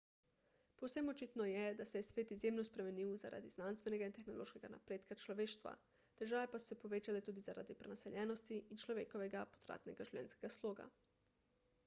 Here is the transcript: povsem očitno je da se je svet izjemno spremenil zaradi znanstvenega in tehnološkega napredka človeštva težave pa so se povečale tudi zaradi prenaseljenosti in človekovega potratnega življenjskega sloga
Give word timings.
povsem 0.81 1.09
očitno 1.11 1.45
je 1.47 1.65
da 1.81 1.85
se 1.89 1.99
je 2.01 2.05
svet 2.05 2.31
izjemno 2.35 2.63
spremenil 2.69 3.11
zaradi 3.23 3.51
znanstvenega 3.55 4.07
in 4.11 4.15
tehnološkega 4.15 4.71
napredka 4.75 5.17
človeštva 5.25 5.73
težave 6.23 6.47
pa 6.55 6.61
so 6.63 6.69
se 6.71 6.77
povečale 6.85 7.21
tudi 7.29 7.43
zaradi 7.49 7.75
prenaseljenosti 7.83 8.57
in 8.77 8.81
človekovega 8.85 9.45
potratnega 9.57 10.09
življenjskega 10.11 10.51
sloga 10.57 10.89